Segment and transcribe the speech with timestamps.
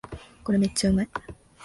[0.43, 1.09] これめっちゃうまい